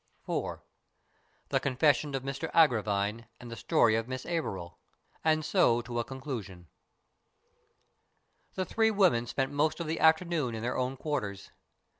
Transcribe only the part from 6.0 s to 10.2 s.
CONCLUSION THE three women spent most of the